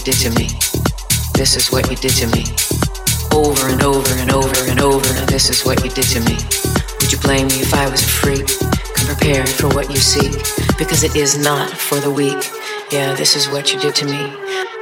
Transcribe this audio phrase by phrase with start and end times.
[0.00, 0.48] you did to me.
[1.34, 2.44] This is what you did to me.
[3.32, 6.36] Over and over and over and over, and this is what you did to me.
[7.00, 8.46] Would you blame me if I was a freak?
[8.94, 10.32] Come prepared for what you seek,
[10.78, 12.42] because it is not for the weak.
[12.90, 14.79] Yeah, this is what you did to me.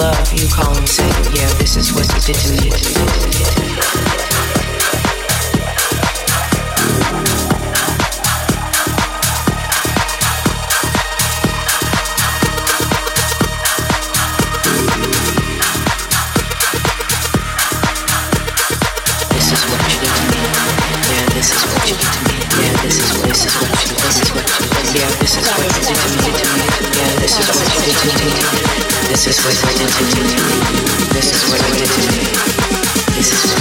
[0.00, 3.09] love, you call and say, yeah, this is what you did to me.
[29.22, 31.12] This is what I did to you.
[31.12, 32.24] This is what I did to you.
[33.14, 33.59] This is what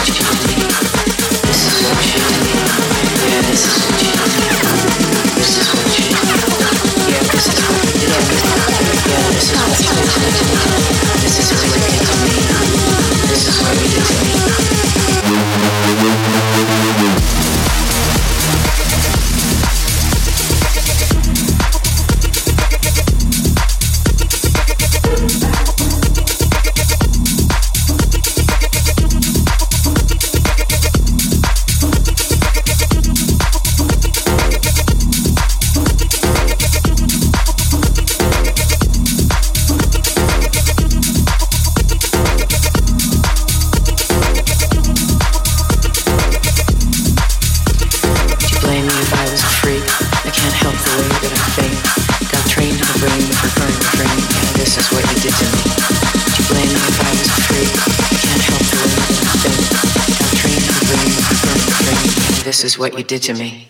[62.79, 63.68] what you did to me.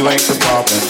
[0.00, 0.80] you ain't the problem.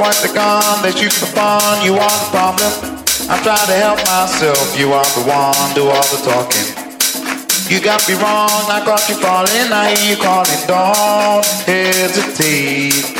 [0.00, 2.72] That you perform, you are the problem.
[3.28, 6.68] I try to help myself, you are the one, do all the talking.
[7.68, 13.12] You got me wrong, I caught you falling, I hear you calling, don't hesitate.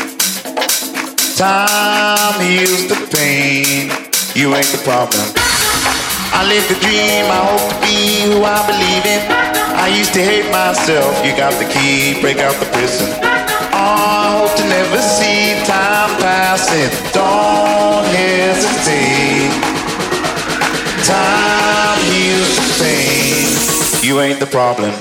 [1.37, 3.93] Time heals the pain,
[4.33, 5.20] you ain't the problem.
[6.33, 9.20] I live the dream, I hope to be who I believe in.
[9.76, 13.12] I used to hate myself, you got the key, break out the prison.
[13.72, 15.89] Oh, I hope to never see time
[16.61, 17.13] passing.
[17.13, 19.51] Don't hesitate.
[21.05, 24.07] Time heals the pain.
[24.07, 24.93] You ain't the problem.